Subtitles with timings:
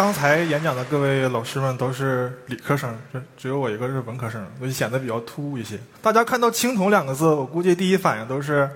[0.00, 5.78] 刚才演讲的各位老师们都是理科生，只只有我一个是文科生，所以显得比较突兀一些。
[6.00, 8.66] 大家看到“青铜”两个字，我估计第一反应都是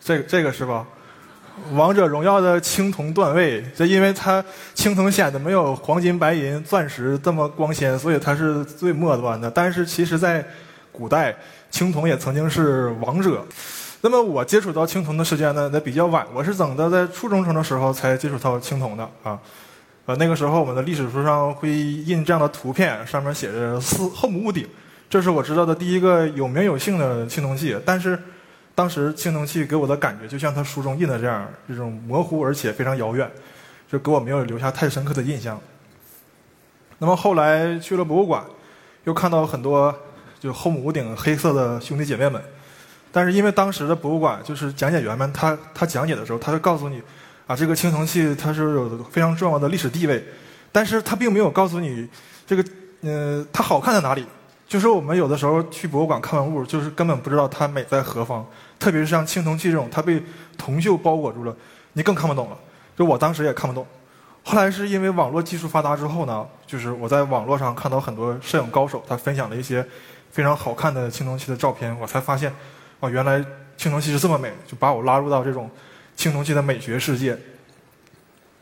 [0.00, 0.86] 这个这个是吧？
[1.72, 4.42] 王者荣耀的青铜段位，这因为它
[4.72, 9.50] 青铜显得没有黄金、白银、钻石这么光鲜，所以它是最末端的。
[9.50, 10.42] 但是其实在
[10.90, 11.36] 古代，
[11.70, 13.44] 青铜也曾经是王者。
[14.00, 19.38] 那么我接触到青铜的时间呢，那比较晚，我是等到在初中生的时候才接触到青铜的啊。
[20.04, 24.68] 呃，那个时候我们的历史书上会印这样的图片，上面写着“四后母屋顶”，
[25.08, 27.78] 这是我知道的第一个有名有姓的青铜器。
[27.86, 28.18] 但是，
[28.74, 33.30] 当时青铜器给我的感觉就像他书中印的这样，这种模糊而且非常遥远，
[33.88, 35.60] 就给我没有留下太深刻的印象。
[36.98, 38.44] 那么后来去了博物馆，
[39.04, 39.94] 又看到很多
[40.40, 42.42] 就后母屋顶黑色的兄弟姐妹们，
[43.12, 47.00] 但是因为当时的博物馆就是讲解员们他他讲解的时候，他会告诉你。
[47.46, 50.24] 啊，这个青铜器它是有非常重要的历史地位，
[50.70, 52.08] 但是它并没有告诉你
[52.46, 52.64] 这个，
[53.02, 54.24] 呃，它好看在哪里。
[54.68, 58.46] 就是我们有的时候去博物馆看文物，就是根本不知道它美在何方。
[58.78, 60.22] 特别是像青铜器这种，它被
[60.56, 61.54] 铜锈包裹住了，
[61.92, 62.56] 你更看不懂了。
[62.96, 63.86] 就我当时也看不懂。
[64.44, 69.86] 后来是因为网络技术发达之后呢，就是我在网络上看到很多摄影高手，他分享了一些
[70.30, 72.50] 非常好看的青铜器的照片，我才发现，
[73.00, 73.44] 哦，原来
[73.76, 75.70] 青铜器是这么美，就把我拉入到这种。
[76.16, 77.36] 青铜器的美学世界，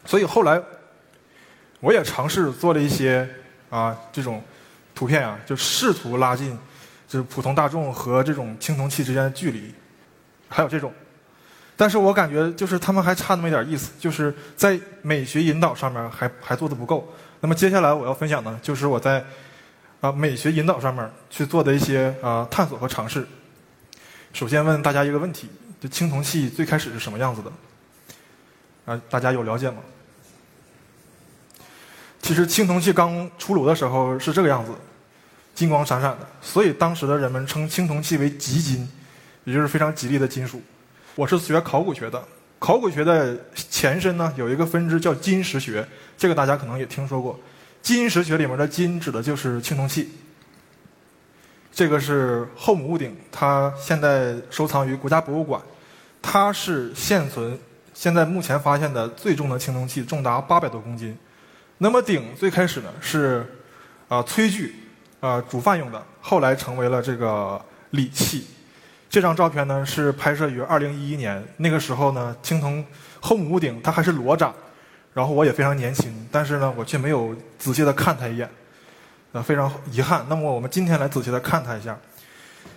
[0.05, 0.61] 所以后来
[1.81, 3.29] 我也尝试做了一些
[3.69, 4.43] 啊这种
[4.95, 6.59] 图片啊，就试图拉近
[7.07, 9.75] 就是普通大众和这种青铜器之间的距离。
[10.49, 10.93] 还有这种，
[11.77, 17.13] 但是我感觉就是他们还差那么一点意思，就是在美学引导上面还还做的不够。
[17.41, 19.25] 那么接下来我要分享的就是我在
[20.01, 23.27] 啊美学引导上面去做的一些啊探索和尝试。
[24.33, 25.49] 首先问大家一个问题。
[25.81, 27.51] 这青铜器最开始是什么样子的？
[28.85, 29.79] 啊，大家有了解吗？
[32.21, 34.73] 其实青铜器刚出炉的时候是这个样子，
[35.55, 38.87] 金光闪闪的，所以当时的人们称青铜器为吉金，
[39.45, 40.61] 也就是非常吉利的金属。
[41.15, 42.23] 我是学考古学的，
[42.59, 45.87] 考古学的前身呢有一个分支叫金石学，
[46.19, 47.41] 这个大家可能也听说过。
[47.81, 50.11] 金石学里面的金指的就是青铜器。
[51.73, 55.63] 这个是后母戊鼎，它现在收藏于国家博物馆。
[56.23, 57.59] 它是现存
[57.95, 61.17] 现在目前发现的最重的青铜器，重达八百多公斤。
[61.79, 63.47] 那么鼎最开始呢是
[64.09, 64.75] 啊炊具
[65.21, 67.61] 啊煮饭用的，后来成为了这个
[67.91, 68.47] 礼器。
[69.09, 72.85] 这张照片呢是拍摄于二零一一年，那个时候呢青铜
[73.21, 74.53] 后母屋顶它还是裸展，
[75.13, 78.49] 然后我也非常年轻，但是呢我却没有仔细的看它一眼。
[79.33, 80.27] 呃，非常遗憾。
[80.29, 81.97] 那么我们今天来仔细的看它一下。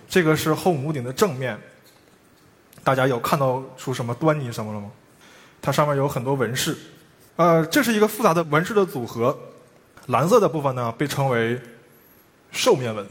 [0.08, 1.58] 这个是后母顶的正面，
[2.84, 4.90] 大家有看到出什么端倪什么了吗？
[5.62, 6.76] 它上面有很多纹饰。
[7.36, 9.36] 呃，这是一个复杂的纹饰的组合。
[10.08, 11.58] 蓝色的部分呢被称为
[12.52, 13.06] 兽面纹，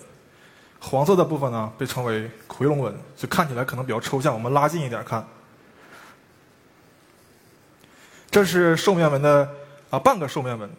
[0.79, 2.95] 黄色的部分呢被称为夔龙纹。
[3.17, 5.25] 就看起来可能比较抽象，我们拉近一点看。
[8.29, 9.49] 这是兽面纹的
[9.89, 10.69] 啊半个兽面纹。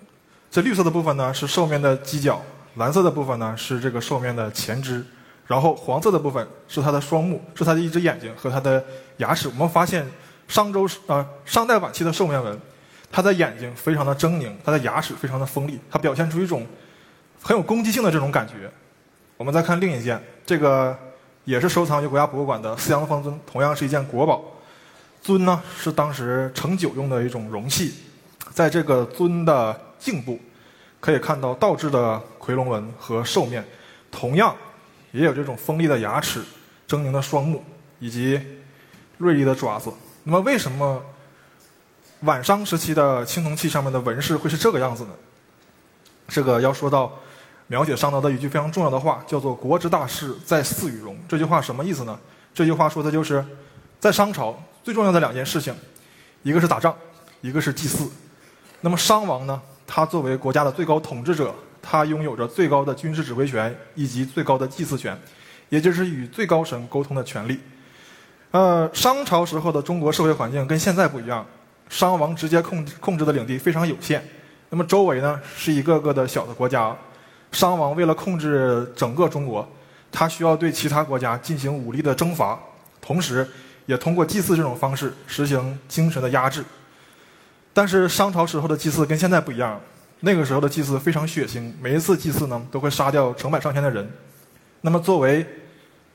[0.52, 2.40] 这绿色的部分呢是兽面的犄角。
[2.76, 5.04] 蓝色的部分呢是这个兽面的前肢，
[5.46, 8.82] 然后黄色的部分是它的双目，是它的一只眼睛和它的
[9.18, 9.48] 牙齿。
[9.48, 10.06] 我们发现
[10.48, 12.58] 商周啊商代晚期的兽面纹，
[13.10, 16.66] 它的眼睛非常的狰狞，它的牙齿非常的锋利，它表现出一种
[17.42, 18.70] 很有攻击性的这种感觉。
[19.36, 20.96] 我们再看另一件，这个
[21.44, 24.42] 也是收藏于国家博物馆的四羊方尊，同样是一件国宝。
[25.20, 27.94] 尊呢是当时盛酒用的一种容器，
[28.52, 30.38] 在这个尊的颈部。
[31.00, 33.62] 可以看到倒置的夔龙纹和兽面，
[34.10, 34.56] 同样
[35.14, 36.40] 也有这种锋利的牙齿、
[36.88, 37.62] 狰狞的双目
[38.00, 38.40] 以及
[39.16, 39.92] 锐利的爪子。
[40.24, 41.00] 那么，为什么
[42.22, 45.10] 晚商时期的青铜器上面的纹饰会是这个样子呢？
[46.26, 47.12] 这个要说到
[47.68, 51.16] 描写商朝的一句非常重要的话，叫做“国之大事，在祀与戎”。
[51.28, 52.18] 这句话什么意思呢？
[52.52, 53.44] 这句话说的就是
[54.00, 55.72] 在商朝最重要的两件事情，
[56.42, 56.92] 一个是打仗，
[57.40, 58.10] 一个是祭祀。
[58.80, 59.62] 那么商王呢？
[59.86, 61.54] 他作为国家的最高统治者，
[61.86, 65.16] 他拥有着最高的军事指挥权以及最高的祭祀权，
[65.68, 67.60] 也就是与最高神沟通的权利。
[68.52, 71.44] 呃，商朝时候的中国社会环境跟现在不一样，
[71.90, 74.26] 商王直接控控制的领地非常有限，
[74.70, 76.96] 那么周围呢是一个个的小的国家，
[77.52, 79.68] 商王为了控制整个中国，
[80.10, 82.58] 他需要对其他国家进行武力的征伐，
[83.00, 83.46] 同时
[83.86, 86.64] 也通过祭祀这种方式实行精神的压制。
[87.72, 89.80] 但是商朝时候的祭祀跟现在不一样，
[90.24, 94.10] 那个时候的祭祀非常血腥，每一次祭祀呢都会杀掉成百上千的人。
[94.80, 95.46] 那么作为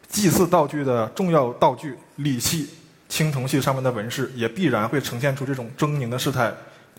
[0.08, 2.68] 祭祀道具的重要道具礼器、
[3.08, 6.52] 青铜器上面的纹饰，也必然会呈现出这种狰狞的事态，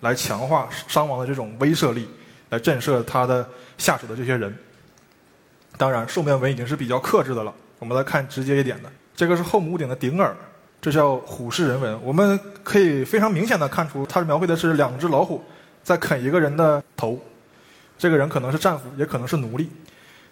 [0.03, 2.09] 来强化商王的这种威慑力，
[2.51, 3.45] 来震慑他的
[3.77, 4.57] 下属的这些人。
[5.77, 7.53] 当然，兽面纹已经是比较克制的了。
[7.81, 10.33] 我们来看直接一点的，这个是后母屋顶的顶耳，
[10.81, 12.01] 这叫虎视人纹。
[12.05, 15.43] 我们可以非常明显的看出，它描绘的是两只老虎
[15.83, 17.19] 在啃一个人的头，
[17.99, 19.71] 这个人可能是战俘，也可能是奴隶。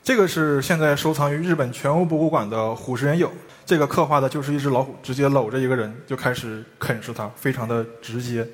[0.03, 3.29] 这个是现在收藏于日本全屋博物馆的虎视人俑，
[3.67, 8.47] 这个刻画的就是一只老虎直接搂着一个人就开始啃食它，非常的直接。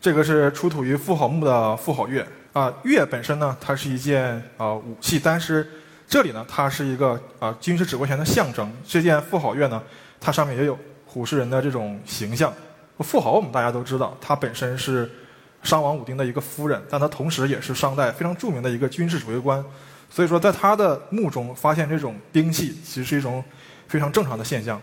[0.00, 5.68] 这个是出土于富豪墓的富豪钺啊，钺本身呢，它是一件啊武器，但是
[6.08, 8.72] 这里呢，它是一个啊军事指挥权的象征。
[8.84, 9.80] 这件富豪钺呢，
[10.18, 12.52] 它上面也有虎视人的这种形象。
[13.00, 15.08] 富豪我们大家都知道，它本身是
[15.62, 19.64] 商王武丁的一个夫人，但她同时也是商代非常著名的一个军事指挥官。
[20.12, 23.44] 所以说，在他的墓中发现这种兵器，其实是一种
[23.86, 24.80] 非常正常的现象。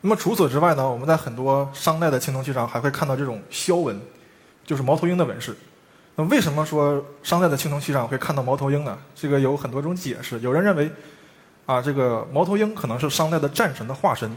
[0.00, 4.00] 那么除此之外呢，我们在很多商代的青铜器上还会看到这种鸮纹，
[4.66, 5.56] 就是猫头鹰的纹饰。
[6.16, 8.98] 那为什么说商代的青铜器上会看到猫头鹰呢？
[9.14, 10.40] 这个有很多种解释。
[10.40, 10.90] 有人认为，
[11.64, 14.28] 啊，这个猫头鹰可能是商代的战神的化身；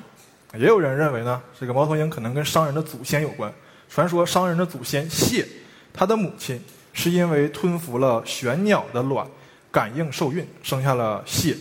[0.54, 3.52] 也有人认为呢，这个猫头鹰可能跟商人的祖先有关。
[3.90, 5.48] 传说商人的祖先谢，
[5.94, 6.62] 他的母亲
[6.94, 9.28] 是因为吞服了玄鸟的卵。
[9.74, 11.56] 感应受孕，生下了蟹。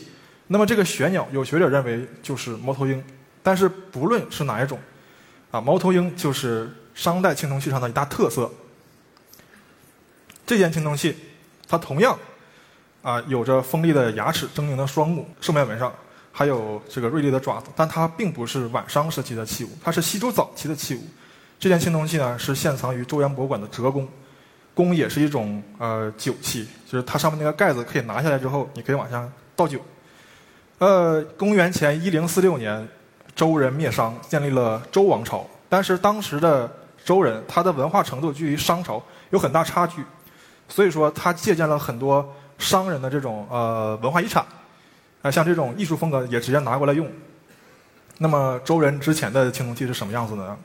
[0.48, 3.00] 那么这个玄鸟，有学者认为就是猫头鹰。
[3.40, 4.76] 但是不论是哪一种，
[5.52, 8.50] 啊，猫头鹰就是商代青铜器上的一大特色。
[10.44, 11.14] 这件青铜器，
[11.68, 12.18] 它同样
[13.00, 15.94] 啊有着锋利的牙齿、狰狞的双目，兽面纹上
[16.32, 17.68] 还有这个锐利的爪子。
[17.76, 21.02] 但它并不是晚商时期的器物，它是西周早期的器物。
[21.60, 24.08] 这件青铜器呢，是现藏于周原博物馆的折弓。
[24.80, 29.78] 弓也是一种呃酒器，就是它上面那个盖子可以拿下来之后，你可以往下倒酒。
[30.78, 32.88] 呃，公元前一零四六年，
[33.36, 35.46] 周人灭商，建立了周王朝。
[35.68, 36.70] 但是当时的
[37.04, 40.02] 周人，他的文化程度距离商朝有很大差距，
[40.66, 44.42] 所以说他借鉴了很多商人的这种呃文化遗产，
[45.20, 47.06] 啊，像这种艺术风格也直接拿过来用。
[48.16, 50.56] 那么周人之前的青铜器是什么样子的呢？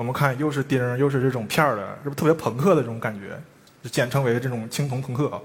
[0.00, 3.38] 我们看，又是钉，又是这种片儿的，是不是特别朋克的这种感觉？
[3.90, 5.38] 简称为这种青铜朋克啊。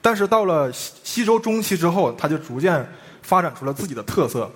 [0.00, 2.88] 但是到了西西周中期之后，它就逐渐
[3.20, 4.48] 发展出了自己的特色。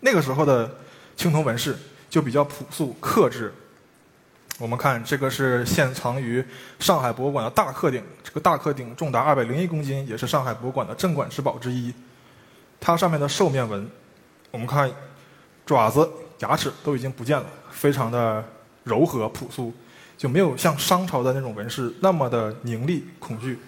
[0.00, 0.74] 那个时候的
[1.18, 1.76] 青铜纹饰
[2.08, 3.52] 就比较朴素克制。
[4.58, 6.42] 我们看，这个是现藏于
[6.80, 11.92] 上海博物馆的大克鼎，这个大克鼎重达二百零一公斤，也是上海博物馆的镇馆之宝之一。
[12.80, 13.86] 它上面的兽面纹，
[14.50, 14.90] 我们看
[15.66, 17.44] 爪子、牙齿都已经不见了。
[17.76, 18.42] 非常的
[18.84, 19.70] 柔和朴素，
[20.16, 23.58] 就没有像商朝的那种纹饰那么的凝厉恐惧。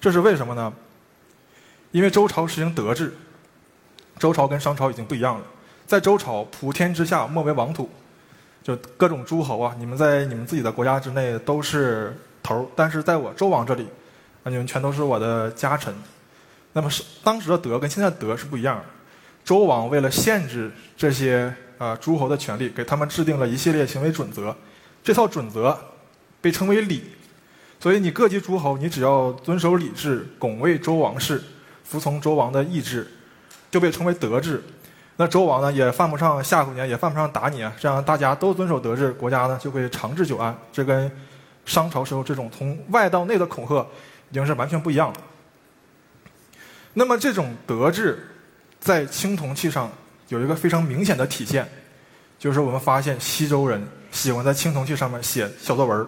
[0.00, 0.72] 这是为什么呢？
[1.90, 3.12] 因为周朝实行德治，
[4.20, 5.44] 周朝跟商朝已经不一样了。
[5.84, 7.90] 在周朝，普天之下莫为王土，
[8.62, 13.88] 就各种诸侯啊，你们在你们自己的国家之内都是头儿，但是在我周王这里，
[14.44, 15.92] 啊，你们全都是我的家臣。
[16.72, 18.80] 那么是当时的德跟现在的德是不一样。
[19.44, 21.52] 周王为了限制这些。
[21.78, 24.54] 啊，诸侯的权利给他们制定了一系列行为准则，
[25.04, 25.78] 这套准则
[26.40, 27.04] 被称为礼。
[27.78, 31.42] 所以你各级诸侯，你只要遵守礼制，拱卫周王室，
[31.84, 33.06] 服从周王的意志，
[33.70, 34.62] 就被称为德治。
[35.16, 37.70] 那周王呢，也犯不上吓唬你，也犯不上打你啊。
[37.78, 40.56] 这样大家都遵守德治，国家呢就会长治久安。
[40.72, 41.10] 这跟
[41.66, 43.86] 商朝时候这种从外到内的恐吓，
[44.30, 45.16] 已经是完全不一样了。
[46.94, 48.26] 那么这种德治，
[48.80, 49.90] 在青铜器上。
[50.28, 51.68] 有一个非常明显的体现，
[52.38, 56.06] 就是我们发现西周人喜欢在青铜器上面写小作文。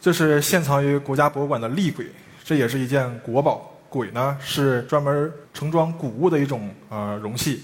[0.00, 2.06] 这是现藏于国家博物馆的立簋，
[2.44, 3.72] 这也是一件国宝。
[3.88, 7.62] 簋呢是专门盛装谷物的一种呃容器。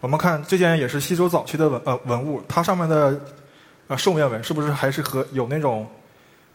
[0.00, 3.20] 我们看这件也是西周早期的文呃文物，它上面的
[3.88, 5.86] 呃兽面纹是不是还是和有那种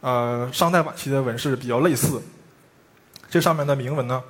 [0.00, 2.20] 呃商代晚期的纹饰比较类似？
[3.28, 4.20] 这上面的铭文呢？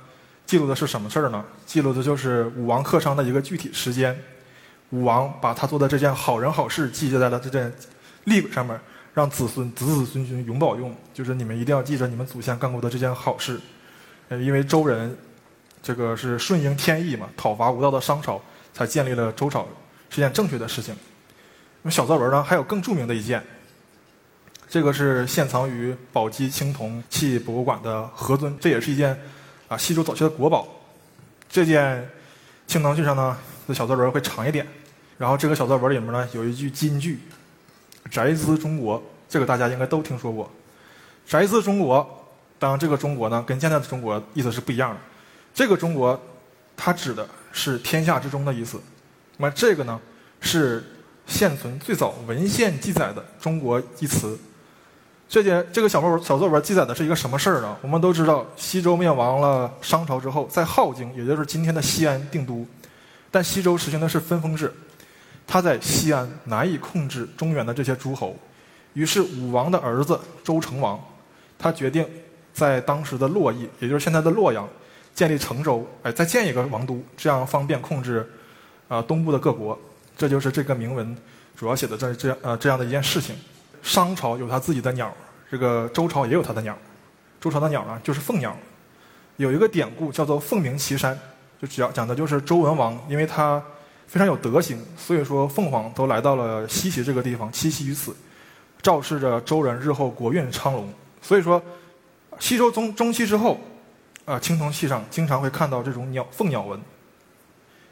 [0.51, 1.45] 记录的是什么事儿呢？
[1.65, 4.13] 记录的就是武王克商的一个具体时间。
[4.89, 7.71] 武王把他做的这件好人好事记载在了这件
[8.25, 8.77] 立簋上面，
[9.13, 10.93] 让子孙子子孙孙永保用。
[11.13, 13.61] 就是你们一定要记着你们祖先干过的这件好事。
[14.27, 15.17] 呃，因为周人
[15.81, 18.41] 这个是顺应天意嘛，讨伐无道的商朝，
[18.73, 19.65] 才建立了周朝，
[20.09, 20.93] 是件正确的事情。
[21.81, 23.41] 那么小作文呢，还有更著名的一件，
[24.67, 29.17] 这个是现藏于宝鸡青铜器博物馆的何尊，这也是一件
[29.71, 30.67] 啊西周早期的国宝。
[31.49, 32.05] 这件
[32.67, 34.67] 青铜器上呢，的小作文会长一点，
[35.17, 37.19] 然后这个小作文里面呢有一句金句
[38.11, 40.51] ：“宅兹中国”，这个大家应该都听说过。
[41.25, 42.05] 宅兹中国，
[42.59, 44.97] 当然这个中国呢跟现在的中国意思是不一样的。
[45.53, 46.21] 这个中国，
[46.75, 48.77] 它指的是天下之中的意思。
[49.37, 49.97] 那么这个呢
[50.41, 50.83] 是
[51.25, 54.37] 现存最早文献记载的“中国”一词。
[55.31, 57.77] 这件这个小作文小作文记载的是一个什么事儿呢？
[57.81, 62.67] 我们都知道，西周灭亡了商朝之后，在镐京，也就是今天的西安定都，
[63.31, 64.73] 但西周实行的是分封制，
[65.47, 68.35] 他在西安难以控制中原的这些诸侯，
[68.91, 70.99] 于是武王的儿子周成王，
[71.57, 72.05] 他决定
[72.53, 74.67] 在当时的洛邑，也就是现在的洛阳，
[75.15, 78.29] 建立成周，哎，再建一个王都，这样方便控制
[78.89, 79.79] 啊东部的各国。
[80.17, 81.15] 这就是这个铭文
[81.55, 83.33] 主要写的这这样呃这样的一件事情。
[83.81, 85.11] 商朝有他自己的鸟，
[85.49, 86.77] 这个周朝也有他的鸟。
[87.39, 88.55] 周朝的鸟呢，就是凤鸟。
[89.37, 91.17] 有一个典故叫做“凤鸣岐山”，
[91.59, 93.59] 就讲讲的就是周文王，因为他
[94.05, 98.15] 非常有德行，所以说凤凰都来到了西岐这个地方栖息于此，
[98.83, 100.93] 昭示着周人日后国运昌隆。
[101.21, 101.59] 所以说，
[102.37, 103.59] 西周中中期之后，
[104.25, 106.79] 啊，青铜器上经常会看到这种鸟凤鸟纹。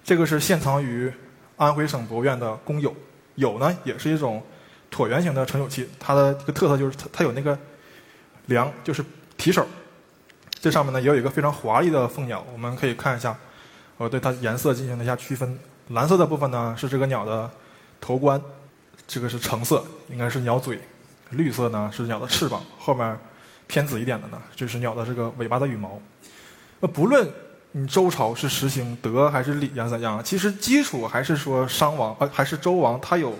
[0.03, 1.11] 这个是现藏于
[1.57, 2.95] 安徽省博物院的公有，
[3.33, 4.43] 有呢也是一种。
[4.91, 7.57] 椭圆形的盛酒器，它的一个特色就是它它有那个
[8.47, 9.03] 梁，就是
[9.37, 9.65] 提手。
[10.59, 13.37] 这上面呢也有一个非常华丽的凤鸟，我们可以看一下。
[13.97, 17.49] 我对它颜色进行了一下区分，蓝色的部分呢是这个鸟的
[18.01, 18.41] 头冠，
[19.07, 20.77] 这个是橙色，应该是鸟嘴；
[21.31, 23.17] 绿色呢是鸟的翅膀，后面
[23.67, 26.01] 偏紫一点的呢就是鸟的这个尾巴的羽毛。
[26.79, 27.29] 那不论
[27.73, 33.33] 你周朝是实行德还是礼呀怎样，其实基础还是说商王呃还是周王，他有。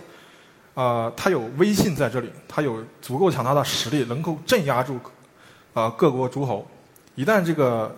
[0.79, 4.97] 啊，他有威信在这里，他有足够强大的实力，能够镇压住
[5.73, 6.65] 啊各国诸侯。
[7.15, 7.93] 一旦这个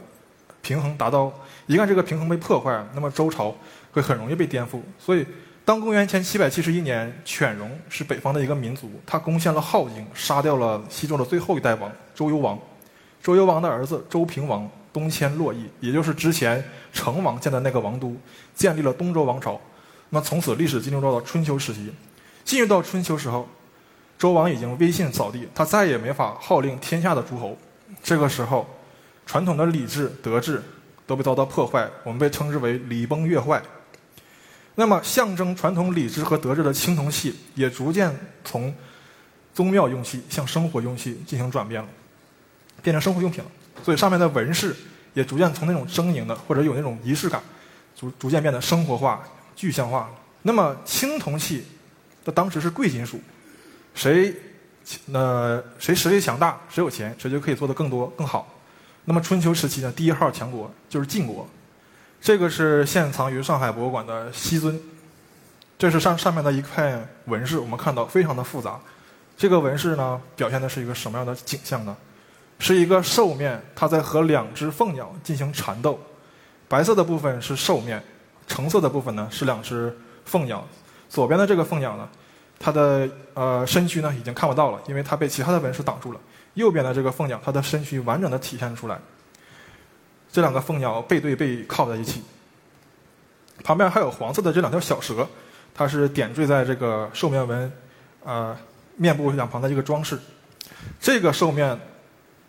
[0.64, 1.32] 平衡达到，
[1.68, 3.56] 一旦这个平衡被破坏，那么周朝
[3.92, 4.82] 会很容易被颠覆。
[4.98, 5.24] 所以，
[5.64, 12.58] 当公元前七百七十一年，犬戎是北方的一个民族，他攻陷了镐京，杀掉了西周的最后一代王周幽王。
[13.22, 18.18] 周幽王的儿子周平王东迁洛邑，也就是之前成王建的那个王都，
[18.56, 19.62] 建立了东周王朝。
[20.10, 21.94] 那从此历史进入到了春秋时期。
[22.44, 23.48] 进入到春秋时候，
[24.18, 27.58] 周王已经威信扫地，他再也没法号令天下的诸侯。
[28.04, 28.68] 这个时候，
[29.26, 30.62] 传统的礼制、德制
[31.08, 33.62] 都被遭到破坏，我们被称之为“礼崩乐坏”。
[34.76, 38.74] 那么，象征传统礼制和德制的青铜器也逐渐从
[39.54, 41.88] 宗庙用器向生活用器进行转变了，
[42.82, 43.52] 变成生活用品了。
[43.84, 44.76] 所以，上面的纹饰
[45.14, 47.42] 也逐渐从那种狰狞的或者有那种仪式感，
[47.96, 49.22] 逐逐渐变得生活化、
[49.56, 50.10] 具象化了。
[50.44, 51.66] 那么，青铜器。
[52.24, 53.20] 那当时是贵金属，
[53.94, 54.36] 谁
[55.06, 58.48] 那谁实力强大，谁有钱，谁就可以做得更多更好。
[59.06, 61.48] 那么春秋时期呢，第一号强国就是晋国。
[62.22, 64.80] 这个是现藏于上海博物馆的西尊，
[65.80, 68.80] 这是上上面的一块纹饰，我们看到非常的复杂。
[69.36, 71.98] 这个纹饰呢，表现的是一个什么样的景象呢？
[72.60, 76.00] 是一个兽面，它在和两只凤鸟进行缠斗。
[76.68, 78.04] 白色的部分是兽面，
[78.46, 79.92] 橙色的部分呢是两只
[80.26, 80.64] 凤鸟。
[81.12, 82.08] 左边的这个凤鸟呢，
[82.58, 86.20] 它的呃身躯呢已经看不到了，因为它被其他的纹饰挡住了。
[86.54, 88.98] 右边的这个凤鸟，它的身躯完整的体现出来。
[90.32, 92.24] 这两个凤鸟背对背靠在一起，
[93.62, 95.28] 旁边还有黄色的这两条小蛇，
[95.76, 97.70] 它是点缀在这个兽面纹
[98.24, 98.58] 呃
[98.96, 100.18] 面部两旁的一个装饰。
[100.98, 101.78] 这个兽面，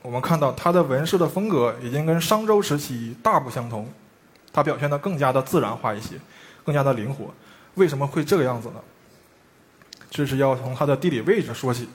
[0.02, 3.92] 我们看到它的纹饰的风格已经跟商周时期大不相同，
[4.52, 6.14] 它表现的更加的自然化一些，
[6.64, 7.34] 更加的灵活。
[7.74, 8.74] 为什么会这个样子呢？
[10.10, 11.88] 这是要从它的地理位置说起。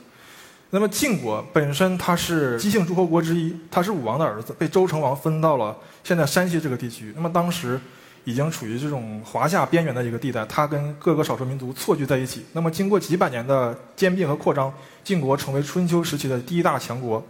[0.70, 7.14] 那么晋国本身它是姬姓诸侯国之一，它是武王的儿子，被周成王分到了现在山西这个地区。
[7.16, 7.80] 那么当时
[8.26, 12.44] 已经处于这种华夏边缘的一个地带，它跟各个少数民族错居在一起。
[12.52, 17.26] 那么经过几百年的兼并和扩张，晋国成为春秋时期的第一大强国。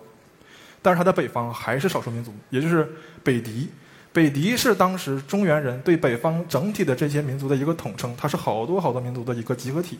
[0.81, 2.89] 但是它的北方还是少数民族，也就是
[3.23, 3.69] 北狄。
[4.17, 9.99] 北狄是当时中原人对北方整体的这些民族的一个统称，它是好多好多民族的一个集合体。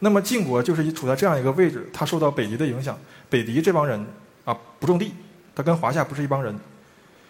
[0.00, 2.98] 那么晋国就是处在这样一个位置，它受到北狄的影响。
[3.30, 4.04] 北狄这帮人
[4.44, 5.12] 啊不种地，
[5.54, 6.52] 他跟华夏不是一帮人。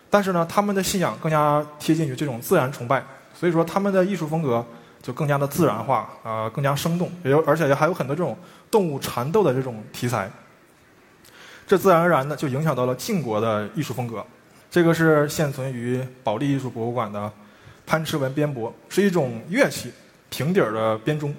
[0.08, 3.04] 但是呢，他们的信仰更加贴近于这种自然崇拜，
[3.38, 4.64] 所以说他们的艺术风格
[5.02, 8.34] 就更加的自然化啊，更加生动，也有而且还有很多这种
[8.70, 10.30] 动物缠斗的这种题材。
[11.66, 14.24] 这自然而然的就影响到了晋国的艺术风格。
[14.70, 17.32] 这个是现存于保利艺术博物馆的
[17.86, 19.92] 潘驰文编帛，是一种乐器，
[20.28, 21.34] 平底儿的编钟。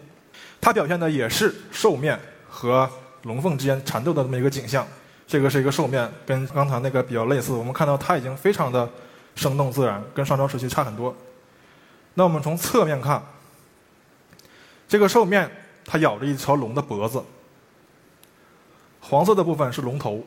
[0.59, 2.19] 它表现的也是兽面
[2.49, 2.89] 和
[3.23, 4.87] 龙凤之间缠斗的这么一个景象。
[5.27, 7.51] 这个是一个兽面，跟刚才那个比较类似。
[7.51, 8.89] 我们看到它已经非常的
[9.35, 11.13] 生动自然，跟上朝时期差很多。
[12.13, 13.21] 那我们从侧面看，
[14.87, 15.51] 这个兽面
[15.85, 17.21] 它咬着一条龙的脖子，
[19.01, 20.25] 黄色的部分是龙头，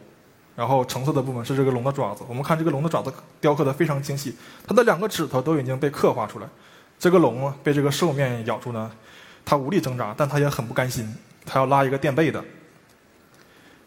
[0.60, 2.22] 然后橙色的部分是这个龙的爪子。
[2.28, 4.36] 我们看这个龙的爪子雕刻的非常精细，
[4.68, 6.46] 它的两个指头都已经被刻画出来。
[6.98, 8.90] 这个龙被这个兽面咬住呢，
[9.42, 12.44] 它无力挣扎，但它也很不甘心，它要拉一个垫背的。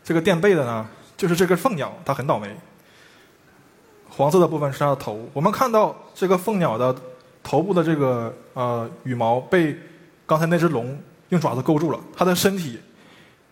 [0.03, 2.49] 这个垫背的呢，就是这个凤鸟，它很倒霉。
[4.09, 6.95] 黄色的部分是它的头，我们看到这个凤鸟的
[7.43, 9.77] 头部的这个呃羽毛被
[10.25, 10.99] 刚才那只龙
[11.29, 12.79] 用爪子勾住了，它的身体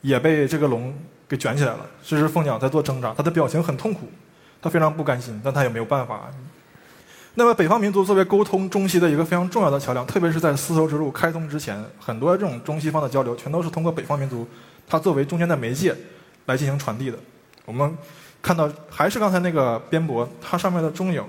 [0.01, 0.92] 也被这个龙
[1.32, 1.86] 给卷起来了。
[2.04, 4.02] 这只凤鸟在做挣扎，它的表情很痛苦，
[4.62, 6.30] 它非常不甘心，但它也没有办法。
[7.36, 14.46] 那么，北方民族作为沟通中西的一个非常重要的桥梁，特别是在丝绸之路开通之前，很多这种中西方的交流全都是通过北方民族，
[14.86, 15.96] 它作为中间的媒介
[16.48, 17.18] 来进行传递的。
[17.64, 17.98] 我们
[18.42, 21.24] 看到，还是刚才那个边博，它上面的中影，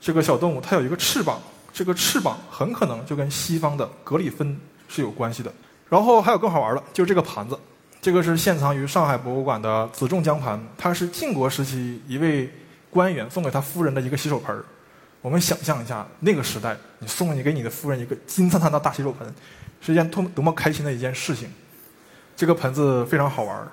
[0.00, 1.40] 这个小动物它有一个翅膀，
[1.72, 5.52] 这个翅膀很可能就跟西方的格里芬是有关系的。
[5.88, 7.56] 然后还有更好玩的，就是这个盘子，
[8.04, 12.52] 这个是现藏于上海博物馆的紫仲江盘，它是晋国时期一位
[12.90, 14.62] 官员送给他夫人的一个洗手盆儿。
[15.22, 19.26] 我们想象一下，那个时代，你送你给你的夫人一个金灿灿的大洗手盆，
[19.80, 21.50] 是一件多多么开心的一件事情。
[22.36, 23.66] 这个盆子非常好玩，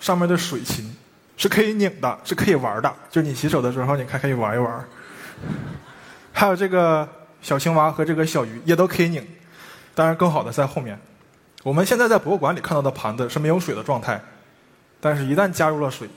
[0.00, 0.92] 上面的水禽
[1.36, 4.84] 是可以拧的，是可以玩的，就是你洗手的时候，你还可以玩一玩。
[6.32, 7.08] 还有这个
[7.40, 9.24] 小青蛙和这个小鱼也都可以拧，
[9.94, 10.98] 当然更好的在后面。
[11.62, 14.20] 我们现在在博物馆里看到的盘子是没有水的状态，
[15.00, 16.08] 但是一旦加入了水，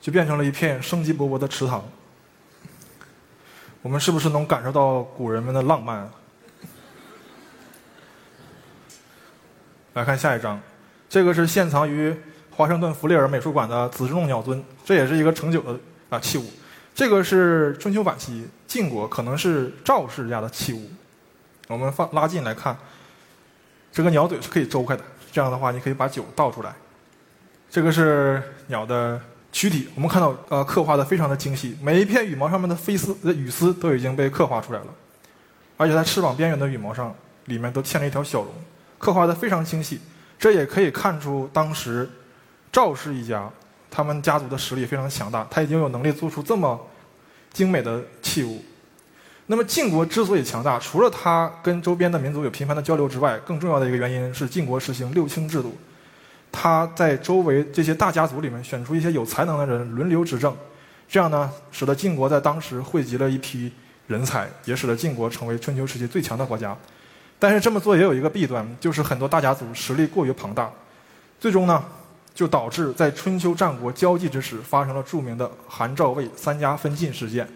[0.00, 1.84] 就变成了一片生机勃勃的池塘。
[3.82, 6.10] 我们是不是能感受到古人们的浪漫？
[9.94, 10.60] 来看下一张，
[11.08, 12.14] 这个是现藏于
[12.50, 15.78] 华盛顿弗利尔美术馆的紫石龙鸟尊，这也是一个盛酒的
[16.08, 16.44] 啊器物。
[16.92, 20.90] 这个是春秋晚期晋国，可能是赵氏家的器物。
[21.68, 22.76] 我们放拉近来看，
[23.92, 26.74] 这个鸟嘴是可以周开的，这样的话你可以把酒倒出来。
[27.70, 29.20] 这个是鸟的。
[29.52, 34.86] 躯体，我们看到，呃，刻画的非常的精细，每一片羽毛上面的飞丝、呃羽丝都已经被刻画出来了，
[35.76, 37.12] 而且在翅膀边缘的羽毛上，
[37.46, 38.48] 里面都嵌了一条小龙，
[38.96, 40.00] 刻画的非常精细。
[40.38, 42.08] 这也可以看出当时
[42.70, 43.50] 赵氏一家，
[43.90, 46.80] 他们家族的实力非常强大，他已经有能力做出这么
[47.52, 48.62] 精美的器物。
[49.50, 55.76] 那么晋国之所以强大，除了他跟周边的民族有频繁的交流之外，更重要的一个原因是晋国实行六卿制度。
[56.52, 60.56] 他在周围这些大家族里面选出一些有才能的人轮流执政，
[61.08, 63.72] 这样呢，使得晋国在当时汇集了一批
[64.06, 66.76] 人才，也使得晋国成为春秋时期最强的国家。
[67.40, 70.70] 但是这么做也有一个弊端，就是很多大家族实力过于庞大，
[71.40, 71.84] 最终呢，
[72.32, 77.48] 就导致在春秋战国交际之时发生了著名的韩赵魏三家分晋事件。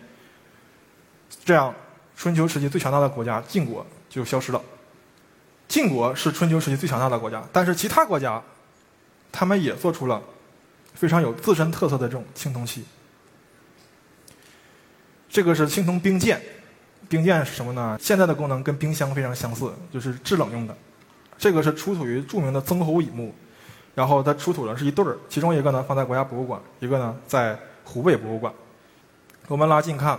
[1.44, 1.74] 这样，
[2.16, 4.60] 春秋时期最强大的国家晋国就消失了。
[5.68, 8.42] 晋国是春秋时期最强大的国家，但是其他国家。
[9.36, 10.22] 他们也做出了
[10.94, 12.84] 非常有自身特色的这种青铜器。
[15.28, 16.40] 这个是青铜冰剑，
[17.08, 17.98] 冰剑是什么呢？
[18.00, 20.76] 现在的功能跟冰箱非常相似，就是制冷用的。
[21.36, 23.34] 这个是出土于著名的曾侯乙墓，
[23.96, 28.54] 然后它出土的是一对儿，其中一个呢放在国家博物馆，一个呢在湖北博物馆。
[29.48, 30.16] 我们拉近看，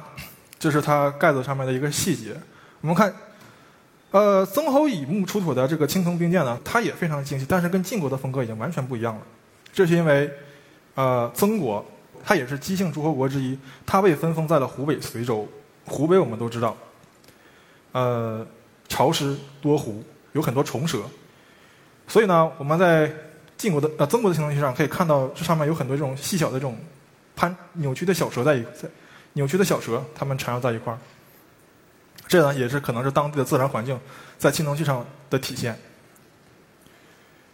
[0.59, 2.35] 这是它盖子上面的一个细节。
[2.81, 3.13] 我们看。
[4.11, 9.21] 呃，曾侯乙墓出土的这个青铜兵剑呢，它也非常精细，但是跟晋国的风格已经完全不一样了。
[9.73, 10.31] 这是因为，
[10.93, 11.85] 呃，曾国
[12.23, 15.45] 它也是姬姓诸侯国之一，它被分封在了湖北随州。
[15.85, 16.77] 湖北我们都知道，
[17.91, 18.47] 呃，
[18.87, 21.01] 潮湿多湖，有很多虫蛇，
[22.07, 23.11] 所以呢，我们在
[23.57, 26.77] 晋国的呃曾国的青铜器上可以看到，这上面有很多这种细小的这种
[27.35, 28.87] 攀扭曲的小蛇在在
[29.35, 30.99] 扭曲的小蛇，它们缠绕在一块儿。
[32.27, 33.99] 这呢也是可能是当地的自然环境
[34.37, 35.77] 在青铜器上的体现。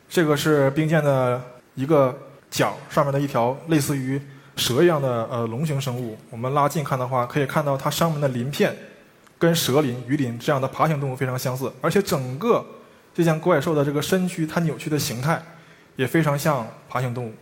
[0.10, 1.42] 这个是冰剑的
[1.76, 2.18] 一个
[2.50, 4.22] 角上面的一条类似于
[4.56, 6.18] 蛇一样的呃龙形生物。
[6.30, 8.76] 我们拉近看的话，可以看到它上面的鳞片
[9.38, 12.66] 跟蛇鳞、鱼鳞这样的爬行动物非常相似，而且整个
[13.14, 15.42] 这件怪兽的这个身躯它扭曲的形态
[15.96, 17.34] 也非常像爬行动物。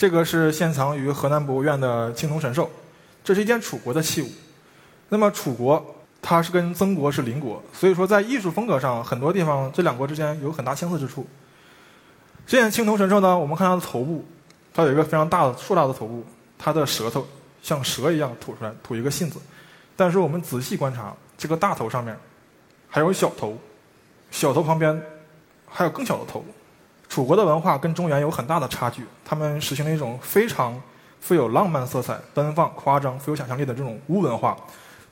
[0.00, 2.70] 这个是现藏于河南博物院的青铜神兽，
[3.22, 4.28] 这是一件楚国的器物。
[5.10, 11.26] 那么楚国它是跟曾国是邻国，所以说在艺术风格上很多地方这两国之间有很大相似之处。
[12.46, 14.24] 这件青铜神兽呢，我们看它的头部，
[14.72, 16.24] 它有一个非常大的硕大的头部，
[16.58, 17.26] 它的舌头
[17.60, 19.38] 像蛇一样吐出来，吐一个信子。
[19.96, 22.18] 但是我们仔细观察，这个大头上面
[22.88, 23.54] 还有小头，
[24.30, 24.98] 小头旁边
[25.68, 26.42] 还有更小的头。
[27.10, 30.80] 楚国的文化跟中原有很大的差距，他们实行了一种非常
[31.20, 34.56] 富有浪漫色彩、奔放、夸张、富有想象力的这种巫文化，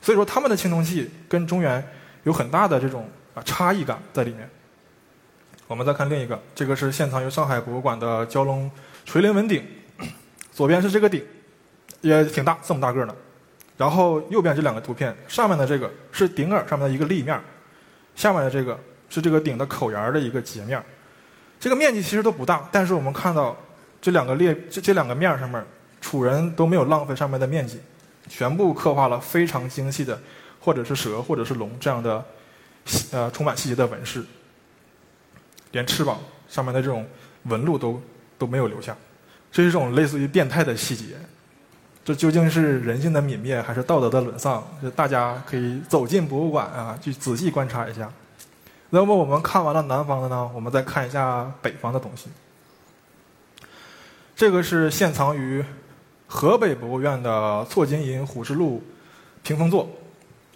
[0.01, 1.85] 所以说他们的青铜器跟中原
[2.23, 4.49] 有很大的这种啊差异感在里面。
[5.67, 8.71] 我们再看另一个，这个是现藏于上海博物馆的蛟龙
[9.03, 9.61] 垂鳞纹鼎，
[10.53, 11.21] 左边是这个鼎，
[11.99, 13.13] 也挺大，这么大个呢。
[13.75, 17.37] 然后右边这两个图片，上面的这个是鼎耳上面的一个立面，
[18.15, 20.81] 下面的这个是这个鼎的口沿的一个截面。
[21.59, 23.55] 这个面积其实都不大，但是我们看到
[24.01, 25.61] 这两个列这这两个面上面，
[25.99, 27.79] 楚人都没有浪费上面的面积，
[28.29, 30.17] 全部刻画了非常精细的，
[30.61, 32.23] 或者是蛇或者是龙这样的，
[33.11, 34.23] 呃充满细节的纹饰，
[35.71, 36.17] 连翅膀
[36.47, 37.05] 上面的这种
[37.43, 38.01] 纹路都
[38.37, 38.95] 都没有留下，
[39.51, 41.17] 这是一种类似于变态的细节，
[42.05, 44.65] 这究竟是人性的泯灭还是道德的沦丧？
[44.95, 48.09] 大家可以走进博物馆啊，去仔细观察一下。
[48.91, 52.27] 那么我们看完了南方的呢，我们再看一下北方的东西。
[54.35, 55.63] 这个是现藏于
[56.25, 58.81] 河北博物院的错金银虎视鹿
[59.43, 59.87] 屏风座，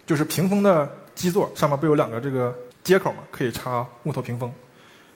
[0.04, 4.52] 就是屏风的基座上面不有两个这个接口嘛，可以插木头屏风。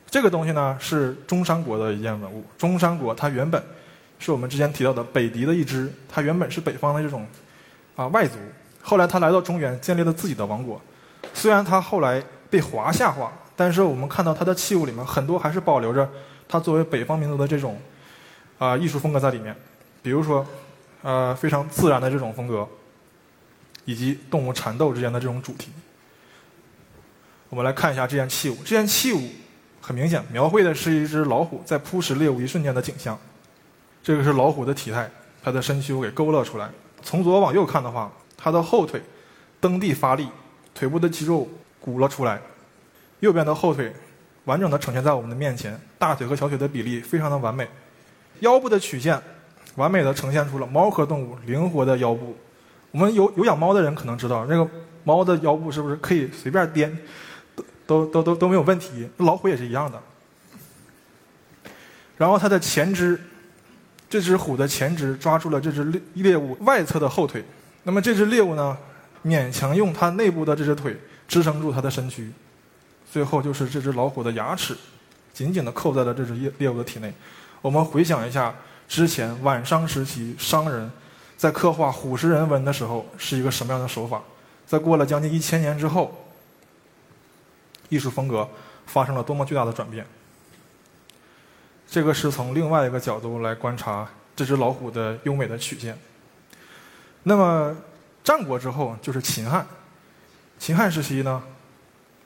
[0.08, 2.44] 这个东西呢是中山国的一件文物。
[2.56, 3.60] 中山国它原本
[4.20, 7.26] 是我们之前提到的北狄的一支，它原本是北方的这种
[7.96, 8.36] 啊外族，
[8.80, 10.80] 后来他来到中原建立了自己的王国。
[11.34, 12.22] 虽然他后来。
[12.50, 16.08] 被华夏化，但是我们看到它的器物里面很多还是保留着
[16.48, 17.78] 它作为北方民族的这种
[18.58, 19.54] 啊艺术风格在里面，
[20.02, 20.46] 比如说
[21.02, 22.66] 呃非常自然的这种风格，
[23.84, 25.70] 以及动物缠斗之间的这种主题。
[27.50, 29.22] 我们来看一下这件器物，这件器物
[29.80, 33.18] 很明显描绘的是一只老虎在扑食猎物一瞬间的景象。
[34.02, 35.10] 这个是老虎的体态，
[35.42, 36.68] 它的身躯给勾勒出来。
[37.02, 39.02] 从左往右看的话，它的后腿
[39.60, 40.28] 蹬地发力，
[40.74, 41.46] 腿部的肌肉。
[41.88, 42.38] 鼓了出来，
[43.20, 43.90] 右边的后腿
[44.44, 47.66] 完整的呈现在我们的面前，大腿和小腿的比例非常的完美，
[48.40, 49.18] 腰部的曲线
[49.76, 52.36] 完美的呈现出了猫科动物灵活的腰部。
[52.90, 54.70] 我们有有养猫的人可能知道，那个
[55.02, 56.94] 猫的腰部是不是可以随便颠，
[57.86, 59.08] 都都都都没有问题。
[59.16, 59.98] 老虎也是一样的。
[62.18, 63.18] 然后它的前肢，
[64.10, 67.42] 这只虎的前肢抓住了这只猎猎物外侧的后腿，
[67.84, 68.76] 那么这只猎物呢，
[69.24, 70.94] 勉强用它内部的这只腿。
[71.28, 72.32] 支撑住它的身躯，
[73.12, 74.76] 最后就是这只老虎的牙齿
[75.32, 77.12] 紧紧地扣在了这只猎猎物的体内。
[77.60, 78.54] 我们回想一下
[78.88, 80.90] 之前晚商时期商人
[81.36, 84.22] 在刻画虎食人纹的时候是一个什么样的手法，
[84.66, 86.26] 在过了将近一千年之后，
[87.90, 88.48] 艺术风格
[88.86, 90.06] 发生了多么巨大的转变。
[91.90, 95.98] 这个是从另外一个角度来观察这只老虎的优美的曲线。
[97.22, 97.76] 那么
[98.24, 99.66] 战国之后就是秦汉。
[100.58, 101.42] 秦汉时期呢，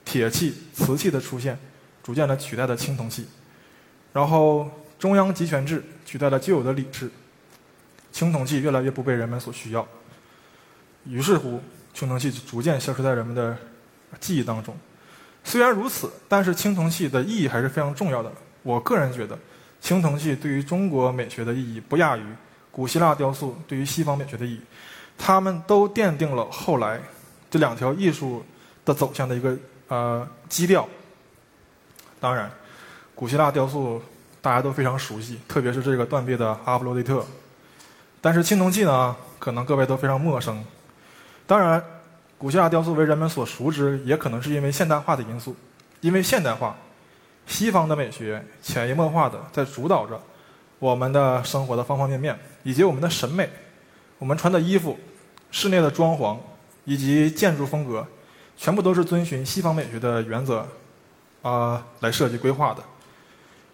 [0.03, 1.57] 铁器、瓷器的出现，
[2.01, 3.27] 逐渐的取代了青铜器，
[4.11, 7.09] 然后中央集权制取代了旧有的礼制，
[8.11, 9.87] 青铜器越来越不被人们所需要，
[11.05, 11.61] 于是乎，
[11.93, 13.55] 青铜器逐渐消失在人们的
[14.19, 14.75] 记忆当中。
[15.43, 18.31] 虽然如此，但是青铜器的意义还是非常重要的。
[18.63, 19.37] 我个人觉得，
[19.79, 22.23] 青铜器对于中国美学的意义不亚于
[22.71, 24.61] 古希腊雕塑对于西方美学的意义，
[25.17, 26.99] 它们都奠定了后来。
[27.53, 28.43] 这两条艺术
[28.83, 29.55] 的走向的一个
[29.87, 30.89] 呃基调。
[32.19, 32.51] 当然，
[33.13, 34.01] 古希腊雕塑
[34.41, 37.23] 大家都非常熟悉，特别是这个断臂的阿弗罗狄特。
[38.19, 40.65] 但是青铜器呢，可能各位都非常陌生。
[41.45, 41.79] 当然，
[42.39, 45.55] 古希腊雕塑为人们所熟知，也可能是因为现代化的因素。
[46.01, 46.75] 因为现代化，
[47.45, 50.19] 西方的美学潜移默化的在主导着
[50.79, 53.47] 我们的生活的方方面面，以及我们的审美。
[54.17, 54.97] 我们穿的衣服，
[55.51, 56.35] 室内的装潢。
[56.85, 58.05] 以及建筑风格，
[58.57, 60.67] 全部都是遵循西方美学的原则，
[61.41, 62.83] 啊，来设计规划的。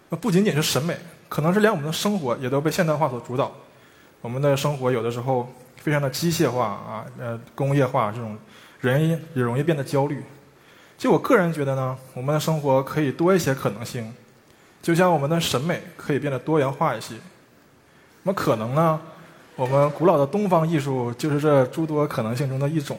[0.08, 0.96] 那不仅仅是审美，
[1.28, 3.52] 可能是连我们的生活也都被现代化所主导。
[4.20, 8.36] 我们的生活有的时候非常的机械化啊，呃，工业化，这种
[8.80, 10.22] 人也容易变得焦虑。
[10.98, 14.12] 就我个人觉得呢，我们的生活可以多一些可能性，
[14.82, 17.14] 就像我们的审美可以变得多元化一些。
[18.22, 19.00] 那么可能呢？
[19.60, 22.98] 我们古老的东方艺术就是这诸多可能性中的一种，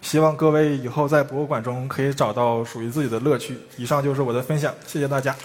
[0.00, 3.58] 希望各位以后在博物馆中可以找到属于自己的乐趣。
[3.76, 5.36] 以上就是我的分享，谢谢大家。